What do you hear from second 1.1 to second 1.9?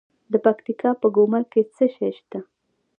ګومل کې څه